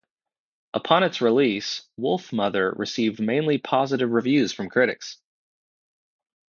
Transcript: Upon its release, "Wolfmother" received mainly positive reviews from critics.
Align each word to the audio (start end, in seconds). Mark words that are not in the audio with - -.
Upon 0.73 1.03
its 1.03 1.21
release, 1.21 1.83
"Wolfmother" 1.99 2.75
received 2.75 3.19
mainly 3.19 3.59
positive 3.59 4.09
reviews 4.09 4.51
from 4.51 4.67
critics. 4.67 5.19